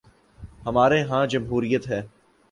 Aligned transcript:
ہمارے 0.65 1.01
ہاں 1.03 1.25
جمہوریت 1.25 1.83
ہے۔ 1.89 2.01